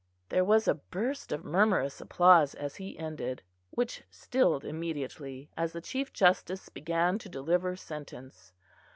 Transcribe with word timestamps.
There 0.29 0.43
was 0.43 0.67
a 0.67 0.73
burst 0.73 1.31
of 1.31 1.45
murmurous 1.45 2.01
applause 2.01 2.55
as 2.55 2.75
he 2.77 2.97
ended, 2.97 3.43
which 3.69 4.03
stilled 4.09 4.65
immediately, 4.65 5.51
as 5.55 5.73
the 5.73 5.81
Chief 5.81 6.11
Justice 6.11 6.69
began 6.69 7.19
to 7.19 7.29
deliver 7.29 7.75
sentence. 7.75 8.51